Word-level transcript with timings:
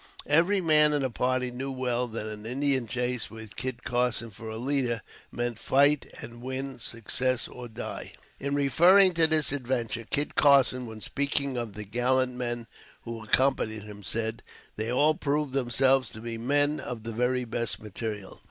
Every 0.25 0.61
man 0.61 0.93
in 0.93 1.03
that 1.03 1.13
party 1.13 1.51
knew 1.51 1.69
well 1.71 2.07
that 2.07 2.25
an 2.25 2.43
Indian 2.43 2.87
chase 2.87 3.29
with 3.29 3.55
Kit 3.55 3.83
Carson 3.83 4.31
for 4.31 4.49
a 4.49 4.57
leader, 4.57 5.03
meant 5.31 5.59
fight 5.59 6.11
and 6.23 6.41
win 6.41 6.79
success 6.79 7.47
or 7.47 7.67
die. 7.67 8.13
In 8.39 8.55
referring 8.55 9.13
to 9.13 9.27
this 9.27 9.51
adventure 9.51 10.05
Kit 10.09 10.33
Carson, 10.33 10.87
when 10.87 11.01
speaking 11.01 11.55
of 11.55 11.73
the 11.73 11.85
gallant 11.85 12.33
men 12.33 12.65
who 13.03 13.23
accompanied 13.23 13.83
him, 13.83 14.01
said, 14.01 14.41
"They 14.75 14.91
all 14.91 15.13
proved 15.13 15.53
themselves 15.53 16.09
to 16.13 16.19
be 16.19 16.35
men 16.35 16.79
of 16.79 17.03
the 17.03 17.13
very 17.13 17.45
best 17.45 17.79
material." 17.79 18.39